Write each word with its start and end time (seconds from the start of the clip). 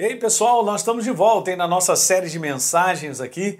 E 0.00 0.02
aí, 0.02 0.16
pessoal, 0.16 0.64
nós 0.64 0.80
estamos 0.80 1.04
de 1.04 1.10
volta 1.10 1.50
hein, 1.50 1.58
na 1.58 1.68
nossa 1.68 1.94
série 1.94 2.30
de 2.30 2.38
mensagens 2.38 3.20
aqui, 3.20 3.58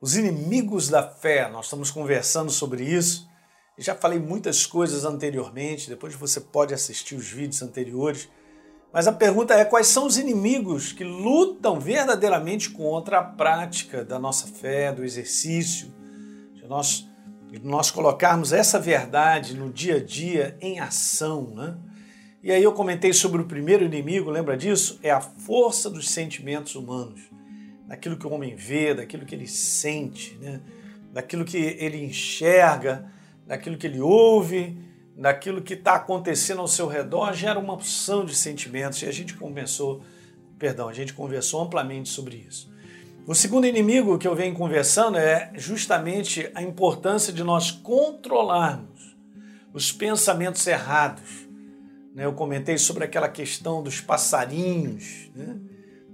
Os 0.00 0.16
Inimigos 0.16 0.88
da 0.88 1.02
Fé. 1.02 1.46
Nós 1.50 1.66
estamos 1.66 1.90
conversando 1.90 2.50
sobre 2.50 2.82
isso. 2.82 3.28
Já 3.76 3.94
falei 3.94 4.18
muitas 4.18 4.64
coisas 4.64 5.04
anteriormente, 5.04 5.90
depois 5.90 6.14
você 6.14 6.40
pode 6.40 6.72
assistir 6.72 7.16
os 7.16 7.28
vídeos 7.28 7.60
anteriores. 7.60 8.30
Mas 8.94 9.06
a 9.06 9.12
pergunta 9.12 9.52
é: 9.52 9.62
quais 9.62 9.86
são 9.88 10.06
os 10.06 10.16
inimigos 10.16 10.90
que 10.90 11.04
lutam 11.04 11.78
verdadeiramente 11.78 12.70
contra 12.70 13.18
a 13.18 13.22
prática 13.22 14.02
da 14.02 14.18
nossa 14.18 14.46
fé, 14.46 14.90
do 14.90 15.04
exercício, 15.04 15.92
de 16.54 16.66
nós, 16.66 17.06
nós 17.62 17.90
colocarmos 17.90 18.54
essa 18.54 18.78
verdade 18.78 19.54
no 19.54 19.70
dia 19.70 19.96
a 19.96 20.02
dia 20.02 20.56
em 20.62 20.80
ação, 20.80 21.52
né? 21.54 21.76
E 22.44 22.52
aí 22.52 22.62
eu 22.62 22.74
comentei 22.74 23.10
sobre 23.14 23.40
o 23.40 23.46
primeiro 23.46 23.86
inimigo, 23.86 24.30
lembra 24.30 24.54
disso? 24.54 25.00
É 25.02 25.10
a 25.10 25.18
força 25.18 25.88
dos 25.88 26.10
sentimentos 26.10 26.74
humanos, 26.74 27.22
daquilo 27.88 28.18
que 28.18 28.26
o 28.26 28.30
homem 28.30 28.54
vê, 28.54 28.92
daquilo 28.92 29.24
que 29.24 29.34
ele 29.34 29.48
sente, 29.48 30.36
né? 30.38 30.60
daquilo 31.10 31.42
que 31.42 31.56
ele 31.56 32.04
enxerga, 32.04 33.10
daquilo 33.46 33.78
que 33.78 33.86
ele 33.86 33.98
ouve, 33.98 34.76
daquilo 35.16 35.62
que 35.62 35.72
está 35.72 35.94
acontecendo 35.94 36.60
ao 36.60 36.68
seu 36.68 36.86
redor, 36.86 37.32
gera 37.32 37.58
uma 37.58 37.72
opção 37.72 38.26
de 38.26 38.34
sentimentos. 38.34 39.00
E 39.00 39.06
a 39.06 39.10
gente 39.10 39.32
conversou, 39.32 40.02
perdão, 40.58 40.86
a 40.86 40.92
gente 40.92 41.14
conversou 41.14 41.62
amplamente 41.62 42.10
sobre 42.10 42.44
isso. 42.46 42.70
O 43.26 43.34
segundo 43.34 43.66
inimigo 43.66 44.18
que 44.18 44.28
eu 44.28 44.34
venho 44.34 44.54
conversando 44.54 45.16
é 45.16 45.50
justamente 45.54 46.50
a 46.54 46.62
importância 46.62 47.32
de 47.32 47.42
nós 47.42 47.70
controlarmos 47.70 49.16
os 49.72 49.90
pensamentos 49.90 50.66
errados 50.66 51.43
né? 52.14 52.24
Eu 52.24 52.32
comentei 52.32 52.78
sobre 52.78 53.04
aquela 53.04 53.28
questão 53.28 53.82
dos 53.82 54.00
passarinhos 54.00 55.30
né? 55.34 55.58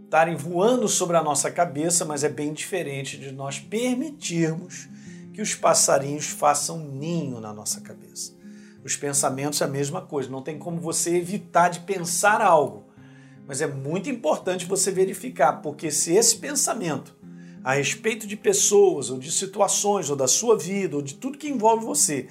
estarem 0.05 0.35
voando 0.35 0.89
sobre 0.89 1.17
a 1.17 1.23
nossa 1.23 1.51
cabeça, 1.51 2.05
mas 2.05 2.25
é 2.25 2.29
bem 2.29 2.53
diferente 2.53 3.19
de 3.19 3.31
nós 3.31 3.61
permitirmos 3.61 4.89
que 5.33 5.43
os 5.43 5.55
passarinhos 5.55 6.27
façam 6.27 6.79
ninho 6.79 7.39
na 7.39 7.53
nossa 7.53 7.81
cabeça. 7.81 8.33
Os 8.83 8.97
pensamentos 8.97 9.61
é 9.61 9.65
a 9.65 9.69
mesma 9.69 10.01
coisa, 10.01 10.31
não 10.31 10.43
tem 10.43 10.59
como 10.59 10.81
você 10.81 11.17
evitar 11.17 11.69
de 11.69 11.81
pensar 11.81 12.41
algo, 12.41 12.87
mas 13.47 13.61
é 13.61 13.67
muito 13.67 14.09
importante 14.09 14.65
você 14.65 14.91
verificar, 14.91 15.61
porque 15.61 15.91
se 15.91 16.15
esse 16.15 16.37
pensamento 16.37 17.15
a 17.63 17.75
respeito 17.75 18.27
de 18.27 18.37
pessoas 18.37 19.11
ou 19.11 19.19
de 19.19 19.31
situações 19.31 20.09
ou 20.09 20.17
da 20.17 20.27
sua 20.27 20.57
vida 20.57 20.97
ou 20.97 21.03
de 21.03 21.15
tudo 21.15 21.37
que 21.37 21.49
envolve 21.49 21.85
você 21.85 22.27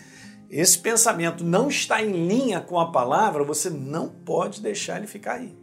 esse 0.49 0.79
pensamento 0.79 1.43
não 1.43 1.67
está 1.67 2.01
em 2.01 2.27
linha 2.27 2.59
com 2.59 2.79
a 2.79 2.91
palavra, 2.91 3.43
você 3.43 3.69
não 3.69 4.09
pode 4.09 4.61
deixar 4.61 4.97
ele 4.97 5.05
ficar 5.05 5.33
aí. 5.33 5.55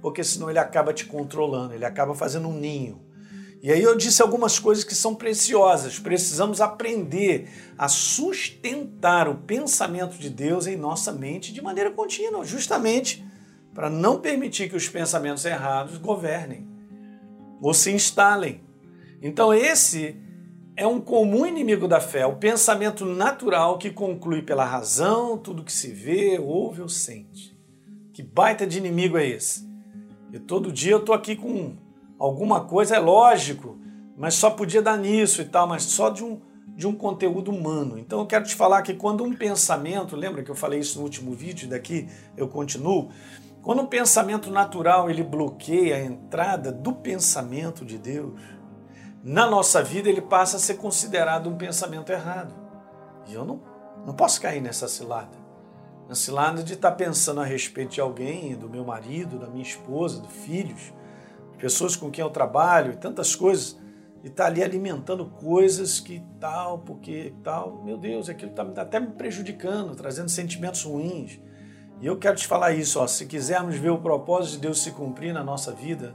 Porque 0.00 0.24
senão 0.24 0.48
ele 0.48 0.58
acaba 0.58 0.94
te 0.94 1.04
controlando, 1.04 1.74
ele 1.74 1.84
acaba 1.84 2.14
fazendo 2.14 2.48
um 2.48 2.58
ninho. 2.58 3.02
E 3.62 3.72
aí 3.72 3.82
eu 3.82 3.96
disse 3.96 4.20
algumas 4.20 4.58
coisas 4.58 4.84
que 4.84 4.94
são 4.94 5.14
preciosas. 5.14 5.98
Precisamos 5.98 6.60
aprender 6.60 7.48
a 7.78 7.88
sustentar 7.88 9.28
o 9.28 9.36
pensamento 9.36 10.18
de 10.18 10.28
Deus 10.28 10.66
em 10.66 10.76
nossa 10.76 11.12
mente 11.12 11.52
de 11.52 11.62
maneira 11.62 11.90
contínua, 11.90 12.44
justamente 12.44 13.26
para 13.74 13.90
não 13.90 14.20
permitir 14.20 14.68
que 14.68 14.76
os 14.76 14.88
pensamentos 14.88 15.44
errados 15.44 15.98
governem 15.98 16.68
ou 17.60 17.72
se 17.72 17.90
instalem. 17.90 18.60
Então 19.22 19.52
esse 19.52 20.16
é 20.76 20.86
um 20.86 21.00
comum 21.00 21.46
inimigo 21.46 21.86
da 21.86 22.00
fé, 22.00 22.26
o 22.26 22.36
pensamento 22.36 23.04
natural 23.04 23.78
que 23.78 23.90
conclui 23.90 24.42
pela 24.42 24.64
razão 24.64 25.38
tudo 25.38 25.62
que 25.62 25.72
se 25.72 25.90
vê, 25.90 26.38
ouve 26.38 26.82
ou 26.82 26.88
sente. 26.88 27.56
Que 28.12 28.22
baita 28.22 28.66
de 28.66 28.78
inimigo 28.78 29.16
é 29.16 29.26
esse? 29.26 29.68
E 30.32 30.38
todo 30.38 30.72
dia 30.72 30.92
eu 30.92 30.98
estou 30.98 31.14
aqui 31.14 31.36
com 31.36 31.76
alguma 32.18 32.64
coisa, 32.64 32.96
é 32.96 32.98
lógico, 32.98 33.78
mas 34.16 34.34
só 34.34 34.50
podia 34.50 34.82
dar 34.82 34.98
nisso 34.98 35.40
e 35.40 35.44
tal, 35.44 35.66
mas 35.66 35.84
só 35.84 36.10
de 36.10 36.24
um, 36.24 36.40
de 36.76 36.88
um 36.88 36.94
conteúdo 36.94 37.52
humano. 37.52 37.96
Então 37.96 38.18
eu 38.20 38.26
quero 38.26 38.44
te 38.44 38.54
falar 38.54 38.82
que 38.82 38.94
quando 38.94 39.22
um 39.22 39.34
pensamento, 39.34 40.16
lembra 40.16 40.42
que 40.42 40.50
eu 40.50 40.56
falei 40.56 40.80
isso 40.80 40.98
no 40.98 41.04
último 41.04 41.32
vídeo, 41.32 41.68
daqui 41.68 42.08
eu 42.36 42.48
continuo, 42.48 43.10
quando 43.62 43.82
um 43.82 43.86
pensamento 43.86 44.50
natural 44.50 45.08
ele 45.08 45.22
bloqueia 45.22 45.96
a 45.96 46.04
entrada 46.04 46.72
do 46.72 46.92
pensamento 46.92 47.84
de 47.84 47.96
Deus, 47.96 48.32
na 49.24 49.46
nossa 49.48 49.82
vida 49.82 50.10
ele 50.10 50.20
passa 50.20 50.58
a 50.58 50.60
ser 50.60 50.74
considerado 50.74 51.48
um 51.48 51.56
pensamento 51.56 52.12
errado. 52.12 52.54
E 53.26 53.32
eu 53.32 53.42
não, 53.42 53.58
não 54.04 54.12
posso 54.12 54.38
cair 54.38 54.60
nessa 54.60 54.86
cilada. 54.86 55.42
Na 56.06 56.14
cilada 56.14 56.62
de 56.62 56.74
estar 56.74 56.92
pensando 56.92 57.40
a 57.40 57.44
respeito 57.44 57.92
de 57.94 58.00
alguém, 58.02 58.54
do 58.54 58.68
meu 58.68 58.84
marido, 58.84 59.38
da 59.38 59.46
minha 59.46 59.62
esposa, 59.62 60.20
dos 60.20 60.30
filhos, 60.30 60.92
pessoas 61.56 61.96
com 61.96 62.10
quem 62.10 62.22
eu 62.22 62.28
trabalho 62.28 62.92
e 62.92 62.96
tantas 62.96 63.34
coisas, 63.34 63.80
e 64.22 64.26
estar 64.26 64.44
ali 64.44 64.62
alimentando 64.62 65.24
coisas 65.24 66.00
que 66.00 66.22
tal, 66.38 66.80
porque 66.80 67.32
tal, 67.42 67.82
meu 67.82 67.96
Deus, 67.96 68.28
aquilo 68.28 68.50
está 68.50 68.62
até 68.82 69.00
me 69.00 69.08
prejudicando, 69.08 69.96
trazendo 69.96 70.28
sentimentos 70.28 70.82
ruins. 70.82 71.40
E 71.98 72.06
eu 72.06 72.18
quero 72.18 72.36
te 72.36 72.46
falar 72.46 72.72
isso, 72.72 73.00
ó, 73.00 73.06
se 73.06 73.24
quisermos 73.24 73.76
ver 73.76 73.88
o 73.88 74.02
propósito 74.02 74.56
de 74.56 74.58
Deus 74.60 74.82
se 74.82 74.90
cumprir 74.90 75.32
na 75.32 75.42
nossa 75.42 75.72
vida, 75.72 76.14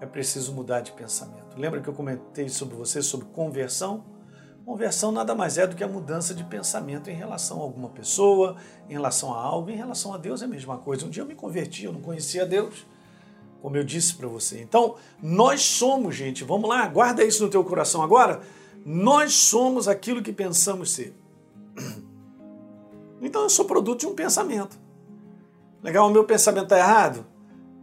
é 0.00 0.06
preciso 0.06 0.52
mudar 0.52 0.80
de 0.80 0.92
pensamento. 0.92 1.58
Lembra 1.58 1.80
que 1.80 1.88
eu 1.88 1.94
comentei 1.94 2.48
sobre 2.48 2.76
você 2.76 3.02
sobre 3.02 3.26
conversão? 3.26 4.04
Conversão 4.64 5.12
nada 5.12 5.34
mais 5.34 5.58
é 5.58 5.66
do 5.66 5.76
que 5.76 5.84
a 5.84 5.88
mudança 5.88 6.34
de 6.34 6.42
pensamento 6.44 7.10
em 7.10 7.14
relação 7.14 7.60
a 7.60 7.62
alguma 7.62 7.90
pessoa, 7.90 8.56
em 8.88 8.94
relação 8.94 9.34
a 9.34 9.40
algo, 9.42 9.70
em 9.70 9.76
relação 9.76 10.14
a 10.14 10.16
Deus 10.16 10.40
é 10.40 10.46
a 10.46 10.48
mesma 10.48 10.78
coisa. 10.78 11.04
Um 11.04 11.10
dia 11.10 11.22
eu 11.22 11.26
me 11.26 11.34
converti, 11.34 11.84
eu 11.84 11.92
não 11.92 12.00
conhecia 12.00 12.46
Deus, 12.46 12.86
como 13.60 13.76
eu 13.76 13.84
disse 13.84 14.14
para 14.14 14.26
você. 14.26 14.62
Então, 14.62 14.96
nós 15.22 15.60
somos, 15.60 16.14
gente, 16.14 16.44
vamos 16.44 16.68
lá, 16.68 16.86
guarda 16.88 17.22
isso 17.22 17.44
no 17.44 17.50
teu 17.50 17.62
coração 17.62 18.02
agora. 18.02 18.40
Nós 18.86 19.34
somos 19.34 19.86
aquilo 19.86 20.22
que 20.22 20.32
pensamos 20.32 20.92
ser. 20.92 21.14
Então 23.20 23.42
eu 23.42 23.50
sou 23.50 23.64
produto 23.64 24.00
de 24.00 24.06
um 24.06 24.14
pensamento. 24.14 24.78
Legal, 25.82 26.08
o 26.08 26.10
meu 26.10 26.24
pensamento 26.24 26.64
está 26.64 26.78
errado? 26.78 27.26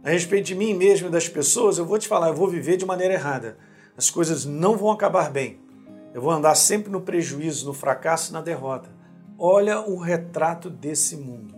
A 0.04 0.10
respeito 0.10 0.46
de 0.46 0.54
mim 0.54 0.74
mesmo 0.74 1.08
e 1.08 1.10
das 1.10 1.28
pessoas, 1.28 1.78
eu 1.78 1.86
vou 1.86 1.98
te 1.98 2.08
falar, 2.08 2.28
eu 2.28 2.34
vou 2.34 2.48
viver 2.48 2.76
de 2.76 2.84
maneira 2.84 3.14
errada. 3.14 3.56
As 3.96 4.10
coisas 4.10 4.44
não 4.44 4.76
vão 4.76 4.90
acabar 4.90 5.30
bem. 5.30 5.60
Eu 6.12 6.20
vou 6.20 6.30
andar 6.30 6.54
sempre 6.56 6.90
no 6.90 7.00
prejuízo, 7.00 7.66
no 7.66 7.72
fracasso 7.72 8.30
e 8.30 8.32
na 8.32 8.40
derrota. 8.40 8.90
Olha 9.38 9.80
o 9.80 9.96
retrato 9.98 10.68
desse 10.68 11.16
mundo. 11.16 11.54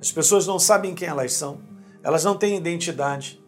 As 0.00 0.10
pessoas 0.10 0.46
não 0.46 0.58
sabem 0.58 0.94
quem 0.94 1.08
elas 1.08 1.32
são, 1.32 1.60
elas 2.02 2.24
não 2.24 2.36
têm 2.36 2.56
identidade. 2.56 3.42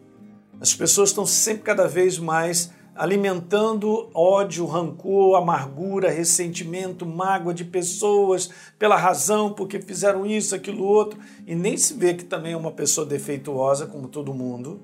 As 0.61 0.73
pessoas 0.75 1.09
estão 1.09 1.25
sempre 1.25 1.63
cada 1.63 1.87
vez 1.87 2.19
mais 2.19 2.71
alimentando 2.99 4.09
ódio, 4.13 4.65
rancor, 4.65 5.37
amargura, 5.37 6.11
ressentimento, 6.11 7.05
mágoa 7.05 7.53
de 7.53 7.63
pessoas 7.63 8.49
pela 8.77 8.97
razão, 8.97 9.53
porque 9.53 9.79
fizeram 9.79 10.25
isso, 10.25 10.53
aquilo, 10.53 10.83
outro, 10.83 11.17
e 11.47 11.55
nem 11.55 11.77
se 11.77 11.93
vê 11.93 12.13
que 12.13 12.25
também 12.25 12.51
é 12.51 12.57
uma 12.57 12.73
pessoa 12.73 13.07
defeituosa, 13.07 13.87
como 13.87 14.09
todo 14.09 14.33
mundo. 14.33 14.81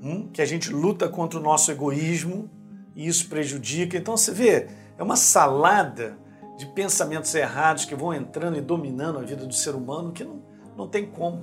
Hum? 0.00 0.28
Que 0.32 0.40
a 0.40 0.46
gente 0.46 0.70
luta 0.70 1.08
contra 1.08 1.36
o 1.36 1.42
nosso 1.42 1.72
egoísmo 1.72 2.48
e 2.94 3.08
isso 3.08 3.28
prejudica. 3.28 3.96
Então 3.96 4.16
você 4.16 4.30
vê, 4.30 4.68
é 4.96 5.02
uma 5.02 5.16
salada 5.16 6.16
de 6.56 6.64
pensamentos 6.66 7.34
errados 7.34 7.84
que 7.84 7.96
vão 7.96 8.14
entrando 8.14 8.56
e 8.56 8.60
dominando 8.60 9.18
a 9.18 9.22
vida 9.22 9.44
do 9.44 9.52
ser 9.52 9.74
humano 9.74 10.12
que 10.12 10.22
não, 10.22 10.40
não 10.76 10.86
tem 10.86 11.06
como. 11.06 11.42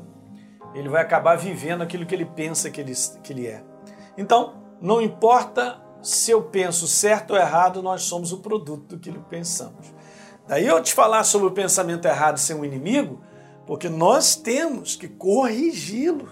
Ele 0.73 0.87
vai 0.87 1.01
acabar 1.01 1.35
vivendo 1.35 1.81
aquilo 1.81 2.05
que 2.05 2.15
ele 2.15 2.25
pensa 2.25 2.69
que 2.69 2.79
ele, 2.79 2.93
que 3.21 3.33
ele 3.33 3.47
é. 3.47 3.72
Então, 4.17 4.61
não 4.81 5.01
importa 5.01 5.81
se 6.01 6.31
eu 6.31 6.43
penso 6.43 6.87
certo 6.87 7.31
ou 7.31 7.37
errado, 7.37 7.81
nós 7.81 8.03
somos 8.03 8.31
o 8.33 8.39
produto 8.39 8.95
do 8.95 8.99
que 8.99 9.11
pensamos. 9.29 9.93
Daí 10.47 10.67
eu 10.67 10.81
te 10.83 10.93
falar 10.93 11.23
sobre 11.23 11.47
o 11.47 11.51
pensamento 11.51 12.05
errado 12.05 12.37
ser 12.37 12.53
um 12.53 12.65
inimigo, 12.65 13.21
porque 13.65 13.87
nós 13.87 14.35
temos 14.35 14.95
que 14.95 15.07
corrigi-lo. 15.07 16.29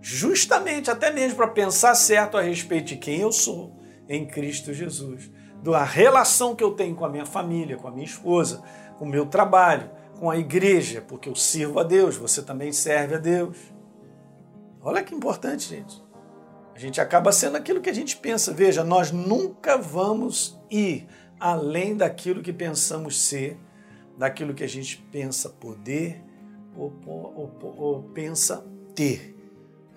Justamente, 0.00 0.90
até 0.90 1.10
mesmo 1.10 1.36
para 1.36 1.48
pensar 1.48 1.94
certo 1.94 2.36
a 2.36 2.42
respeito 2.42 2.88
de 2.88 2.96
quem 2.96 3.20
eu 3.20 3.32
sou 3.32 3.74
em 4.08 4.26
Cristo 4.26 4.72
Jesus, 4.72 5.30
da 5.62 5.82
relação 5.82 6.54
que 6.54 6.62
eu 6.62 6.72
tenho 6.72 6.94
com 6.94 7.04
a 7.04 7.08
minha 7.08 7.26
família, 7.26 7.76
com 7.76 7.88
a 7.88 7.90
minha 7.90 8.04
esposa, 8.04 8.62
com 8.98 9.04
o 9.04 9.08
meu 9.08 9.26
trabalho, 9.26 9.90
com 10.20 10.30
a 10.30 10.36
igreja, 10.36 11.00
porque 11.00 11.28
eu 11.28 11.34
sirvo 11.34 11.80
a 11.80 11.82
Deus, 11.82 12.16
você 12.16 12.42
também 12.42 12.70
serve 12.72 13.16
a 13.16 13.18
Deus. 13.18 13.56
Olha 14.80 15.02
que 15.02 15.14
importante, 15.14 15.68
gente. 15.68 16.05
A 16.76 16.78
gente 16.78 17.00
acaba 17.00 17.32
sendo 17.32 17.56
aquilo 17.56 17.80
que 17.80 17.88
a 17.88 17.94
gente 17.94 18.18
pensa. 18.18 18.52
Veja, 18.52 18.84
nós 18.84 19.10
nunca 19.10 19.78
vamos 19.78 20.60
ir 20.70 21.08
além 21.40 21.96
daquilo 21.96 22.42
que 22.42 22.52
pensamos 22.52 23.18
ser, 23.18 23.58
daquilo 24.18 24.52
que 24.52 24.62
a 24.62 24.68
gente 24.68 24.98
pensa 25.10 25.48
poder 25.48 26.22
ou, 26.76 26.92
ou, 27.06 27.56
ou, 27.62 27.76
ou 27.78 28.02
pensa 28.10 28.62
ter. 28.94 29.34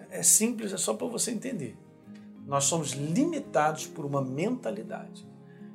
É 0.09 0.23
simples, 0.23 0.71
é 0.71 0.77
só 0.77 0.93
para 0.93 1.05
você 1.05 1.31
entender. 1.31 1.77
Nós 2.47 2.63
somos 2.63 2.93
limitados 2.93 3.85
por 3.85 4.05
uma 4.05 4.21
mentalidade. 4.21 5.27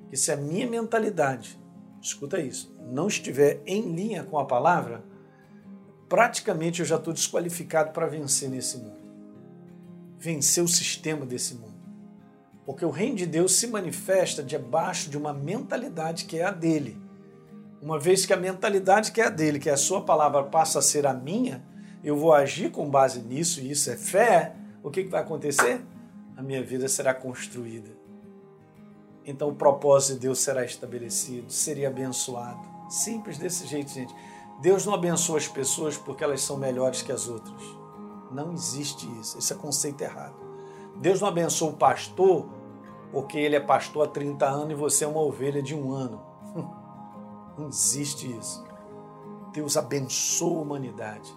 Que 0.08 0.16
se 0.16 0.32
a 0.32 0.36
minha 0.38 0.66
mentalidade, 0.66 1.60
escuta 2.00 2.40
isso, 2.40 2.74
não 2.80 3.08
estiver 3.08 3.60
em 3.66 3.94
linha 3.94 4.24
com 4.24 4.38
a 4.38 4.46
palavra, 4.46 5.04
praticamente 6.08 6.80
eu 6.80 6.86
já 6.86 6.96
estou 6.96 7.12
desqualificado 7.12 7.92
para 7.92 8.06
vencer 8.06 8.48
nesse 8.48 8.78
mundo. 8.78 9.03
Vencer 10.24 10.64
o 10.64 10.68
sistema 10.68 11.26
desse 11.26 11.54
mundo. 11.54 11.74
Porque 12.64 12.82
o 12.82 12.88
reino 12.88 13.16
de 13.16 13.26
Deus 13.26 13.56
se 13.56 13.66
manifesta 13.66 14.42
debaixo 14.42 15.10
de 15.10 15.18
uma 15.18 15.34
mentalidade 15.34 16.24
que 16.24 16.38
é 16.38 16.44
a 16.44 16.50
dele. 16.50 16.98
Uma 17.82 17.98
vez 18.00 18.24
que 18.24 18.32
a 18.32 18.36
mentalidade 18.38 19.12
que 19.12 19.20
é 19.20 19.26
a 19.26 19.28
dele, 19.28 19.58
que 19.58 19.68
é 19.68 19.74
a 19.74 19.76
sua 19.76 20.00
palavra, 20.00 20.42
passa 20.44 20.78
a 20.78 20.82
ser 20.82 21.06
a 21.06 21.12
minha, 21.12 21.62
eu 22.02 22.16
vou 22.16 22.32
agir 22.32 22.70
com 22.70 22.88
base 22.88 23.20
nisso, 23.20 23.60
e 23.60 23.70
isso 23.70 23.90
é 23.90 23.98
fé, 23.98 24.56
o 24.82 24.90
que, 24.90 25.04
vai 25.04 25.20
acontecer? 25.20 25.82
A 26.34 26.42
minha 26.42 26.64
vida 26.64 26.88
será 26.88 27.12
construída. 27.12 27.90
Então 29.26 29.50
o 29.50 29.54
propósito 29.54 30.14
de 30.14 30.20
Deus 30.20 30.38
será 30.38 30.64
estabelecido, 30.64 31.52
seria 31.52 31.88
abençoado. 31.88 32.66
Simples 32.88 33.36
desse 33.36 33.66
jeito, 33.66 33.92
gente. 33.92 34.14
Deus 34.62 34.86
não 34.86 34.94
abençoa 34.94 35.36
as 35.36 35.48
pessoas 35.48 35.98
porque 35.98 36.24
elas 36.24 36.40
são 36.40 36.56
melhores 36.56 37.02
que 37.02 37.12
as 37.12 37.28
outras. 37.28 37.83
Não 38.34 38.52
existe 38.52 39.08
isso. 39.20 39.38
Esse 39.38 39.52
é 39.52 39.56
conceito 39.56 40.02
errado. 40.02 40.34
Deus 40.96 41.20
não 41.20 41.28
abençoa 41.28 41.70
o 41.70 41.76
pastor 41.76 42.46
porque 43.14 43.38
ele 43.38 43.54
é 43.54 43.60
pastor 43.60 44.08
há 44.08 44.10
30 44.10 44.44
anos 44.44 44.70
e 44.72 44.74
você 44.74 45.04
é 45.04 45.08
uma 45.08 45.20
ovelha 45.20 45.62
de 45.62 45.72
um 45.72 45.92
ano. 45.92 46.20
Não 47.56 47.68
existe 47.68 48.36
isso. 48.36 48.64
Deus 49.52 49.76
abençoa 49.76 50.58
a 50.58 50.62
humanidade, 50.62 51.32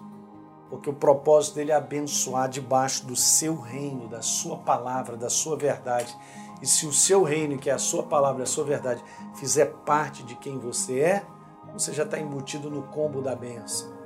porque 0.71 0.89
o 0.89 0.93
propósito 0.93 1.53
dele 1.53 1.71
é 1.71 1.75
abençoar 1.75 2.49
debaixo 2.49 3.05
do 3.05 3.15
seu 3.15 3.59
reino, 3.59 4.07
da 4.07 4.23
sua 4.23 4.57
palavra, 4.57 5.15
da 5.15 5.29
sua 5.29 5.55
verdade. 5.55 6.17
E 6.59 6.65
se 6.65 6.87
o 6.87 6.91
seu 6.91 7.21
reino, 7.21 7.59
que 7.59 7.69
é 7.69 7.73
a 7.73 7.77
sua 7.77 8.01
palavra, 8.01 8.41
a 8.41 8.47
sua 8.47 8.63
verdade, 8.63 9.03
fizer 9.35 9.67
parte 9.85 10.23
de 10.23 10.33
quem 10.35 10.57
você 10.57 10.99
é, 10.99 11.27
você 11.71 11.93
já 11.93 12.01
está 12.01 12.19
embutido 12.19 12.71
no 12.71 12.81
combo 12.87 13.21
da 13.21 13.35
benção. 13.35 13.96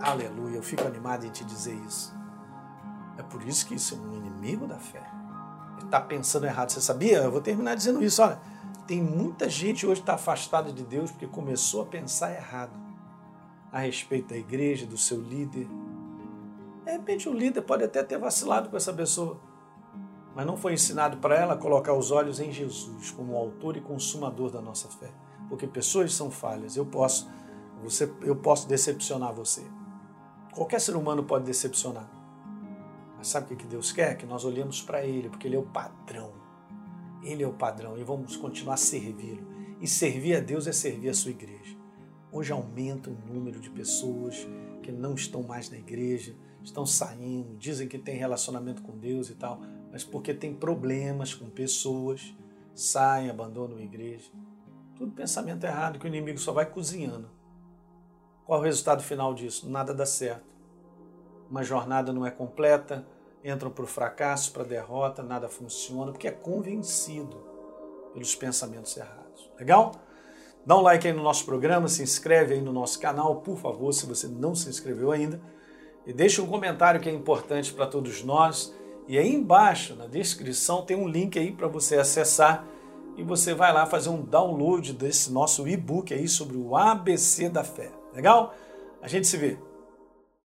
Aleluia, 0.00 0.56
eu 0.56 0.62
fico 0.62 0.86
animado 0.86 1.24
em 1.24 1.30
te 1.30 1.44
dizer 1.44 1.74
isso. 1.86 2.12
É 3.16 3.22
por 3.22 3.42
isso 3.42 3.66
que 3.66 3.74
isso 3.74 3.94
é 3.94 3.98
um 3.98 4.14
inimigo 4.14 4.66
da 4.66 4.78
fé. 4.78 5.02
Ele 5.76 5.86
está 5.86 6.00
pensando 6.00 6.46
errado. 6.46 6.70
Você 6.70 6.80
sabia? 6.80 7.18
Eu 7.18 7.30
vou 7.30 7.40
terminar 7.40 7.74
dizendo 7.74 8.02
isso. 8.02 8.22
Olha, 8.22 8.40
tem 8.86 9.00
muita 9.00 9.48
gente 9.48 9.86
hoje 9.86 10.00
que 10.00 10.02
está 10.02 10.14
afastada 10.14 10.72
de 10.72 10.82
Deus 10.82 11.10
porque 11.10 11.26
começou 11.26 11.82
a 11.82 11.86
pensar 11.86 12.32
errado 12.32 12.72
a 13.72 13.78
respeito 13.78 14.28
da 14.28 14.36
igreja, 14.36 14.86
do 14.86 14.98
seu 14.98 15.20
líder. 15.20 15.66
De 16.84 16.90
repente 16.90 17.28
o 17.28 17.32
líder 17.32 17.62
pode 17.62 17.82
até 17.82 18.02
ter 18.02 18.18
vacilado 18.18 18.68
com 18.68 18.76
essa 18.76 18.92
pessoa, 18.92 19.40
mas 20.34 20.46
não 20.46 20.56
foi 20.56 20.74
ensinado 20.74 21.16
para 21.16 21.36
ela 21.36 21.56
colocar 21.56 21.94
os 21.94 22.10
olhos 22.10 22.40
em 22.40 22.52
Jesus 22.52 23.10
como 23.10 23.36
autor 23.36 23.76
e 23.76 23.80
consumador 23.80 24.50
da 24.50 24.60
nossa 24.60 24.88
fé. 24.88 25.10
Porque 25.48 25.66
pessoas 25.66 26.12
são 26.14 26.30
falhas. 26.30 26.76
Eu 26.76 26.84
posso, 26.84 27.28
você, 27.82 28.12
eu 28.22 28.36
posso 28.36 28.68
decepcionar 28.68 29.32
você. 29.32 29.62
Qualquer 30.54 30.80
ser 30.80 30.96
humano 30.96 31.24
pode 31.24 31.44
decepcionar. 31.44 32.08
Mas 33.16 33.28
sabe 33.28 33.54
o 33.54 33.56
que 33.56 33.66
Deus 33.66 33.92
quer? 33.92 34.16
Que 34.16 34.26
nós 34.26 34.44
olhemos 34.44 34.80
para 34.80 35.04
Ele, 35.04 35.28
porque 35.28 35.48
Ele 35.48 35.56
é 35.56 35.58
o 35.58 35.64
padrão 35.64 36.44
ele 37.24 37.42
é 37.42 37.46
o 37.48 37.52
padrão 37.52 37.96
e 37.98 38.04
vamos 38.04 38.36
continuar 38.36 38.74
a 38.74 38.78
servi-lo. 38.78 39.46
E 39.80 39.88
servir 39.88 40.36
a 40.36 40.40
Deus 40.40 40.66
é 40.66 40.72
servir 40.72 41.08
a 41.08 41.14
sua 41.14 41.30
igreja. 41.30 41.76
Hoje 42.30 42.52
aumenta 42.52 43.10
o 43.10 43.16
número 43.32 43.60
de 43.60 43.70
pessoas 43.70 44.46
que 44.82 44.92
não 44.92 45.14
estão 45.14 45.42
mais 45.42 45.70
na 45.70 45.78
igreja, 45.78 46.34
estão 46.62 46.84
saindo, 46.84 47.56
dizem 47.56 47.88
que 47.88 47.98
tem 47.98 48.16
relacionamento 48.16 48.82
com 48.82 48.96
Deus 48.96 49.30
e 49.30 49.34
tal, 49.34 49.60
mas 49.90 50.04
porque 50.04 50.34
tem 50.34 50.54
problemas 50.54 51.32
com 51.32 51.48
pessoas, 51.48 52.34
saem, 52.74 53.30
abandonam 53.30 53.78
a 53.78 53.82
igreja. 53.82 54.30
Tudo 54.96 55.12
pensamento 55.12 55.64
errado, 55.64 55.98
que 55.98 56.06
o 56.06 56.08
inimigo 56.08 56.38
só 56.38 56.52
vai 56.52 56.66
cozinhando. 56.66 57.30
Qual 58.46 58.60
o 58.60 58.62
resultado 58.62 59.02
final 59.02 59.32
disso? 59.32 59.68
Nada 59.68 59.94
dá 59.94 60.04
certo. 60.04 60.44
Uma 61.50 61.62
jornada 61.62 62.12
não 62.12 62.26
é 62.26 62.30
completa, 62.30 63.06
entram 63.42 63.70
para 63.70 63.84
o 63.84 63.86
fracasso, 63.86 64.52
para 64.52 64.62
a 64.62 64.66
derrota, 64.66 65.22
nada 65.22 65.48
funciona, 65.48 66.12
porque 66.12 66.28
é 66.28 66.30
convencido 66.30 67.36
pelos 68.12 68.34
pensamentos 68.34 68.96
errados. 68.96 69.50
Legal? 69.58 69.92
Dá 70.66 70.76
um 70.76 70.82
like 70.82 71.06
aí 71.06 71.12
no 71.12 71.22
nosso 71.22 71.44
programa, 71.46 71.88
se 71.88 72.02
inscreve 72.02 72.54
aí 72.54 72.60
no 72.60 72.72
nosso 72.72 72.98
canal, 72.98 73.36
por 73.36 73.56
favor, 73.56 73.92
se 73.92 74.06
você 74.06 74.26
não 74.26 74.54
se 74.54 74.68
inscreveu 74.68 75.10
ainda. 75.10 75.40
E 76.06 76.12
deixa 76.12 76.42
um 76.42 76.46
comentário 76.46 77.00
que 77.00 77.08
é 77.08 77.12
importante 77.12 77.72
para 77.72 77.86
todos 77.86 78.22
nós. 78.22 78.74
E 79.08 79.18
aí 79.18 79.34
embaixo, 79.34 79.94
na 79.94 80.06
descrição, 80.06 80.82
tem 80.82 80.96
um 80.96 81.08
link 81.08 81.38
aí 81.38 81.50
para 81.50 81.68
você 81.68 81.96
acessar 81.96 82.66
e 83.16 83.22
você 83.22 83.54
vai 83.54 83.72
lá 83.72 83.86
fazer 83.86 84.10
um 84.10 84.22
download 84.22 84.92
desse 84.92 85.32
nosso 85.32 85.66
e-book 85.66 86.12
aí 86.12 86.28
sobre 86.28 86.56
o 86.56 86.76
ABC 86.76 87.48
da 87.48 87.64
fé. 87.64 88.03
Legal? 88.14 88.54
A 89.02 89.08
gente 89.08 89.26
se 89.26 89.36
vê. 89.36 89.56